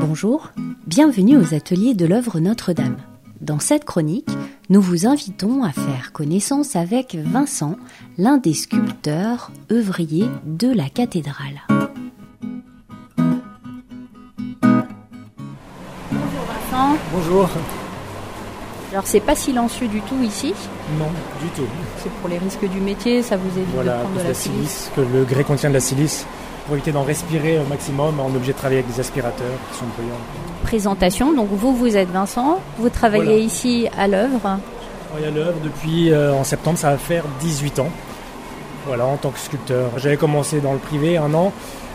Bonjour, 0.00 0.50
bienvenue 0.86 1.36
aux 1.36 1.54
ateliers 1.54 1.94
de 1.94 2.06
l'œuvre 2.06 2.40
Notre-Dame. 2.40 2.96
Dans 3.40 3.58
cette 3.58 3.84
chronique, 3.84 4.28
nous 4.68 4.80
vous 4.80 5.06
invitons 5.06 5.62
à 5.62 5.72
faire 5.72 6.12
connaissance 6.12 6.74
avec 6.76 7.14
Vincent, 7.14 7.76
l'un 8.18 8.36
des 8.38 8.54
sculpteurs 8.54 9.50
œuvriers 9.70 10.28
de 10.46 10.68
la 10.72 10.88
cathédrale. 10.88 11.60
Bonjour 16.10 16.44
Vincent. 16.70 16.96
Bonjour. 17.12 17.48
Alors 18.92 19.06
c'est 19.06 19.20
pas 19.20 19.36
silencieux 19.36 19.86
du 19.88 20.00
tout 20.02 20.20
ici? 20.22 20.52
Non, 20.98 21.06
du 21.40 21.48
tout. 21.54 21.68
C'est 22.02 22.10
pour 22.14 22.28
les 22.28 22.38
risques 22.38 22.68
du 22.68 22.80
métier, 22.80 23.22
ça 23.22 23.36
vous 23.36 23.56
évite 23.58 23.70
Voilà, 23.74 23.98
de 23.98 24.02
prendre 24.02 24.16
de 24.16 24.22
la 24.22 24.28
la 24.28 24.34
silice? 24.34 24.56
silice, 24.70 24.90
que 24.96 25.00
le 25.02 25.24
grès 25.24 25.44
contient 25.44 25.68
de 25.68 25.74
la 25.74 25.80
silice. 25.80 26.26
Pour 26.70 26.76
éviter 26.76 26.92
d'en 26.92 27.02
respirer 27.02 27.58
au 27.58 27.64
maximum, 27.64 28.20
on 28.20 28.32
est 28.32 28.36
obligé 28.36 28.52
de 28.52 28.56
travailler 28.56 28.78
avec 28.82 28.94
des 28.94 29.00
aspirateurs 29.00 29.58
qui 29.72 29.78
sont 29.80 29.86
bruyants. 29.96 30.14
Présentation, 30.62 31.32
donc 31.32 31.48
vous, 31.50 31.74
vous 31.74 31.96
êtes 31.96 32.10
Vincent, 32.12 32.60
vous 32.78 32.88
travaillez 32.88 33.24
Voilà. 33.24 33.38
ici 33.40 33.88
à 33.98 34.06
l'œuvre. 34.06 34.38
Travaille 35.08 35.26
à 35.26 35.30
l'œuvre 35.32 35.58
depuis 35.64 36.12
euh, 36.12 36.32
en 36.32 36.44
septembre, 36.44 36.78
ça 36.78 36.90
va 36.92 36.96
faire 36.96 37.24
18 37.40 37.80
ans. 37.80 37.88
Voilà, 38.86 39.04
en 39.04 39.16
tant 39.16 39.30
que 39.30 39.40
sculpteur. 39.40 39.90
J'avais 39.96 40.16
commencé 40.16 40.60
dans 40.60 40.72
le 40.72 40.78
privé 40.78 41.16
un 41.16 41.34
an. 41.34 41.52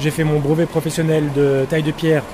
J'ai 0.00 0.10
fait 0.10 0.24
mon 0.24 0.40
brevet 0.40 0.66
professionnel 0.66 1.30
de 1.32 1.64
taille 1.70 1.84
de 1.84 1.92
pierre 1.92 2.24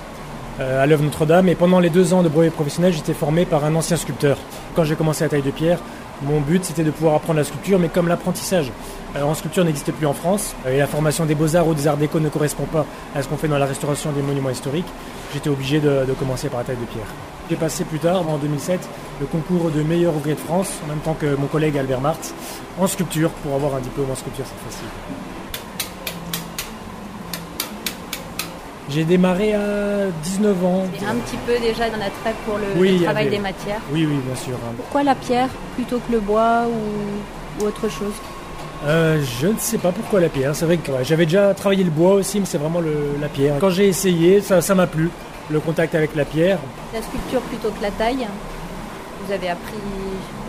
euh, 0.58 0.82
à 0.82 0.86
l'œuvre 0.86 1.04
Notre-Dame. 1.04 1.50
Et 1.50 1.54
pendant 1.54 1.80
les 1.80 1.90
deux 1.90 2.14
ans 2.14 2.22
de 2.22 2.30
brevet 2.30 2.48
professionnel, 2.48 2.94
j'étais 2.94 3.12
formé 3.12 3.44
par 3.44 3.66
un 3.66 3.74
ancien 3.74 3.98
sculpteur. 3.98 4.38
Quand 4.74 4.84
j'ai 4.84 4.94
commencé 4.96 5.22
la 5.22 5.28
taille 5.28 5.42
de 5.42 5.50
pierre, 5.50 5.80
mon 6.24 6.40
but 6.40 6.64
c'était 6.64 6.84
de 6.84 6.90
pouvoir 6.90 7.14
apprendre 7.14 7.38
la 7.38 7.44
sculpture, 7.44 7.78
mais 7.78 7.88
comme 7.88 8.08
l'apprentissage 8.08 8.70
euh, 9.16 9.22
en 9.22 9.34
sculpture 9.34 9.64
n'existait 9.64 9.92
plus 9.92 10.06
en 10.06 10.12
France, 10.12 10.54
et 10.68 10.78
la 10.78 10.86
formation 10.86 11.26
des 11.26 11.34
beaux-arts 11.34 11.66
ou 11.66 11.74
des 11.74 11.86
arts 11.86 11.96
déco 11.96 12.20
ne 12.20 12.28
correspond 12.28 12.64
pas 12.64 12.86
à 13.14 13.22
ce 13.22 13.28
qu'on 13.28 13.36
fait 13.36 13.48
dans 13.48 13.58
la 13.58 13.66
restauration 13.66 14.12
des 14.12 14.22
monuments 14.22 14.50
historiques, 14.50 14.88
j'étais 15.32 15.50
obligé 15.50 15.80
de, 15.80 16.04
de 16.06 16.12
commencer 16.12 16.48
par 16.48 16.60
la 16.60 16.64
taille 16.64 16.76
de 16.76 16.86
pierre. 16.86 17.06
J'ai 17.50 17.56
passé 17.56 17.84
plus 17.84 17.98
tard, 17.98 18.28
en 18.28 18.38
2007, 18.38 18.80
le 19.20 19.26
concours 19.26 19.70
de 19.70 19.82
meilleur 19.82 20.14
ouvrier 20.14 20.36
de 20.36 20.40
France, 20.40 20.70
en 20.84 20.88
même 20.88 21.00
temps 21.00 21.14
que 21.14 21.34
mon 21.34 21.46
collègue 21.46 21.76
Albert 21.76 22.00
Marthe, 22.00 22.32
en 22.78 22.86
sculpture, 22.86 23.30
pour 23.30 23.54
avoir 23.54 23.74
un 23.74 23.80
diplôme 23.80 24.10
en 24.10 24.14
sculpture 24.14 24.46
cette 24.46 24.58
fois-ci. 24.58 25.41
J'ai 28.90 29.04
démarré 29.04 29.54
à 29.54 30.06
19 30.24 30.64
ans. 30.64 30.84
Un 31.08 31.14
petit 31.16 31.36
peu 31.46 31.52
déjà 31.58 31.88
d'un 31.88 31.96
attrait 32.00 32.34
pour 32.44 32.58
le, 32.58 32.64
Oui, 32.80 33.00
travail 33.02 33.26
avait- 33.28 33.36
des 33.36 33.42
matières. 33.42 33.80
Oui, 33.92 34.06
oui, 34.06 34.16
bien 34.26 34.34
sûr. 34.36 34.54
hein. 34.54 34.72
Pourquoi 34.76 35.02
la 35.02 35.14
pierre 35.14 35.48
plutôt 35.74 35.98
que 35.98 36.12
le 36.12 36.20
bois 36.20 36.62
ou, 36.66 37.62
ou 37.62 37.66
autre 37.68 37.88
chose? 37.88 38.12
Euh, 38.84 39.22
je 39.40 39.46
ne 39.46 39.58
sais 39.58 39.78
pas 39.78 39.92
pourquoi 39.92 40.20
la 40.20 40.28
pierre. 40.28 40.54
C'est 40.56 40.64
vrai 40.64 40.76
que 40.78 40.90
ouais, 40.90 41.04
j'avais 41.04 41.24
déjà 41.26 41.54
travaillé 41.54 41.84
le 41.84 41.90
bois 41.90 42.14
aussi, 42.14 42.40
mais 42.40 42.46
c'est 42.46 42.58
vraiment 42.58 42.80
le- 42.80 43.16
la 43.20 43.28
pierre. 43.28 43.54
Quand 43.60 43.70
j'ai 43.70 43.86
essayé, 43.88 44.40
ça 44.40 44.60
ça 44.60 44.74
m'a 44.74 44.86
plu. 44.88 45.08
Le 45.50 45.60
contact 45.60 45.94
avec 45.94 46.14
la 46.16 46.24
pierre. 46.24 46.58
La 46.92 47.00
sculpture 47.02 47.40
plutôt 47.42 47.68
que 47.70 47.82
la 47.82 47.90
taille? 47.92 48.26
Vous 49.26 49.32
avez 49.32 49.50
appris 49.50 49.74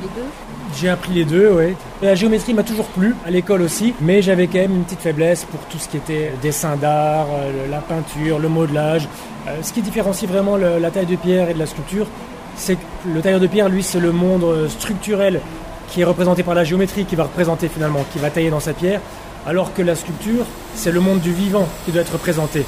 les 0.02 0.08
deux 0.10 0.28
J'ai 0.76 0.90
appris 0.90 1.14
les 1.14 1.26
deux, 1.26 1.52
ouais. 1.52 1.76
La 2.02 2.16
géométrie 2.16 2.54
m'a 2.54 2.64
toujours 2.64 2.88
plu, 2.88 3.16
à 3.26 3.30
l'école 3.30 3.62
aussi, 3.62 3.94
mais 4.02 4.22
j'avais 4.22 4.48
quand 4.48 4.60
même 4.60 4.76
une 4.76 4.84
petite 4.84 5.02
faiblesse 5.02 5.46
pour 5.46 5.60
tout 5.62 5.78
ce 5.78 5.88
qui 5.88 5.98
était 5.98 6.32
dessin 6.42 6.76
d'art, 6.76 7.28
euh, 7.32 7.68
la 7.70 7.80
peinture, 7.80 8.40
le 8.40 8.50
modelage. 8.50 9.08
Euh, 9.48 9.58
ce 9.62 9.74
qui 9.74 9.82
différencie 9.82 10.30
vraiment 10.30 10.58
la 10.58 10.90
taille 10.90 11.06
de 11.06 11.16
pierre 11.16 11.50
et 11.50 11.54
de 11.54 11.60
la 11.60 11.68
sculpture, 11.68 12.08
c'est 12.56 12.76
que 12.76 12.82
le 13.14 13.22
tailleur 13.22 13.40
de 13.40 13.48
pierre, 13.48 13.70
lui, 13.70 13.84
c'est 13.84 14.00
le 14.00 14.12
monde 14.12 14.44
euh, 14.44 14.70
structurel 14.70 15.42
qui 15.90 16.02
est 16.02 16.06
représenté 16.06 16.42
par 16.42 16.56
la 16.56 16.64
géométrie, 16.64 17.06
qui 17.06 17.16
va 17.16 17.24
représenter 17.24 17.68
finalement, 17.68 18.04
qui 18.12 18.20
va 18.20 18.32
tailler 18.32 18.50
dans 18.50 18.60
sa 18.60 18.74
pierre, 18.74 19.02
alors 19.46 19.74
que 19.74 19.84
la 19.84 19.96
sculpture, 19.96 20.46
c'est 20.74 20.92
le 20.92 21.00
monde 21.00 21.20
du 21.20 21.32
vivant 21.32 21.68
qui 21.86 21.92
doit 21.92 22.02
être 22.02 22.14
représenté. 22.14 22.66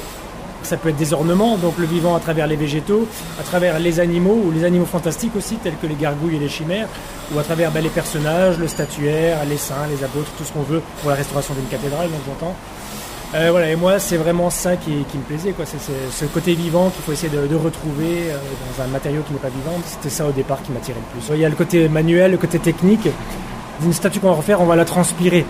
Ça 0.66 0.76
peut 0.76 0.88
être 0.88 0.96
des 0.96 1.12
ornements, 1.12 1.56
donc 1.58 1.78
le 1.78 1.86
vivant 1.86 2.16
à 2.16 2.18
travers 2.18 2.48
les 2.48 2.56
végétaux, 2.56 3.06
à 3.38 3.44
travers 3.44 3.78
les 3.78 4.00
animaux 4.00 4.42
ou 4.44 4.50
les 4.50 4.64
animaux 4.64 4.84
fantastiques 4.84 5.36
aussi, 5.36 5.54
tels 5.62 5.76
que 5.80 5.86
les 5.86 5.94
gargouilles 5.94 6.34
et 6.34 6.40
les 6.40 6.48
chimères, 6.48 6.88
ou 7.32 7.38
à 7.38 7.44
travers 7.44 7.70
ben, 7.70 7.80
les 7.80 7.88
personnages, 7.88 8.58
le 8.58 8.66
statuaire, 8.66 9.38
les 9.48 9.58
saints, 9.58 9.86
les 9.88 10.02
apôtres, 10.02 10.32
tout 10.36 10.42
ce 10.42 10.52
qu'on 10.52 10.62
veut 10.62 10.82
pour 11.00 11.10
la 11.10 11.16
restauration 11.16 11.54
d'une 11.54 11.68
cathédrale, 11.68 12.08
donc 12.08 12.18
j'entends. 12.26 12.56
Euh, 13.36 13.48
voilà, 13.52 13.70
et 13.70 13.76
moi, 13.76 14.00
c'est 14.00 14.16
vraiment 14.16 14.50
ça 14.50 14.76
qui, 14.76 14.90
me 14.90 15.22
plaisait, 15.28 15.52
quoi. 15.52 15.66
C'est 15.66 15.78
ce 15.78 16.24
côté 16.24 16.54
vivant 16.54 16.90
qu'il 16.90 17.04
faut 17.04 17.12
essayer 17.12 17.28
de, 17.28 17.46
de 17.46 17.54
retrouver 17.54 18.30
euh, 18.30 18.38
dans 18.76 18.82
un 18.82 18.88
matériau 18.88 19.22
qui 19.24 19.34
n'est 19.34 19.38
pas 19.38 19.48
vivant. 19.48 19.78
C'était 19.86 20.10
ça 20.10 20.26
au 20.26 20.32
départ 20.32 20.60
qui 20.64 20.72
m'attirait 20.72 20.98
le 20.98 21.20
plus. 21.20 21.32
Il 21.32 21.40
y 21.40 21.44
a 21.44 21.48
le 21.48 21.54
côté 21.54 21.88
manuel, 21.88 22.32
le 22.32 22.38
côté 22.38 22.58
technique. 22.58 23.08
D'une 23.80 23.92
statue 23.92 24.18
qu'on 24.18 24.30
va 24.30 24.34
refaire, 24.34 24.60
on 24.60 24.66
va 24.66 24.74
la 24.74 24.84
transpirer. 24.84 25.46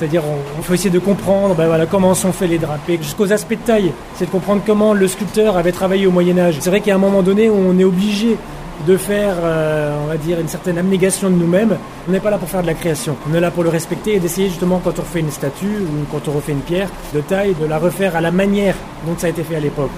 C'est-à-dire, 0.00 0.22
on, 0.24 0.62
faut 0.62 0.72
essayer 0.72 0.88
de 0.88 0.98
comprendre 0.98 1.54
ben 1.54 1.66
voilà, 1.66 1.84
comment 1.84 2.14
sont 2.14 2.32
faits 2.32 2.48
les 2.48 2.56
drapés, 2.56 2.98
jusqu'aux 3.02 3.34
aspects 3.34 3.50
de 3.50 3.66
taille. 3.66 3.92
C'est 4.14 4.24
de 4.24 4.30
comprendre 4.30 4.62
comment 4.64 4.94
le 4.94 5.06
sculpteur 5.06 5.58
avait 5.58 5.72
travaillé 5.72 6.06
au 6.06 6.10
Moyen-Âge. 6.10 6.56
C'est 6.60 6.70
vrai 6.70 6.80
qu'à 6.80 6.94
un 6.94 6.98
moment 6.98 7.20
donné, 7.20 7.50
on 7.50 7.78
est 7.78 7.84
obligé 7.84 8.38
de 8.86 8.96
faire, 8.96 9.34
euh, 9.42 10.16
dire, 10.16 10.40
une 10.40 10.48
certaine 10.48 10.78
abnégation 10.78 11.28
de 11.28 11.34
nous-mêmes. 11.34 11.76
On 12.08 12.12
n'est 12.12 12.20
pas 12.20 12.30
là 12.30 12.38
pour 12.38 12.48
faire 12.48 12.62
de 12.62 12.66
la 12.66 12.72
création. 12.72 13.14
On 13.30 13.34
est 13.34 13.40
là 13.40 13.50
pour 13.50 13.62
le 13.62 13.68
respecter 13.68 14.14
et 14.14 14.20
d'essayer 14.20 14.48
justement, 14.48 14.80
quand 14.82 14.98
on 14.98 15.02
refait 15.02 15.20
une 15.20 15.30
statue 15.30 15.66
ou 15.66 16.06
quand 16.10 16.28
on 16.28 16.32
refait 16.32 16.52
une 16.52 16.60
pierre 16.60 16.88
de 17.12 17.20
taille, 17.20 17.54
de 17.60 17.66
la 17.66 17.76
refaire 17.76 18.16
à 18.16 18.22
la 18.22 18.30
manière 18.30 18.76
dont 19.06 19.12
ça 19.18 19.26
a 19.26 19.30
été 19.30 19.42
fait 19.42 19.56
à 19.56 19.60
l'époque. 19.60 19.90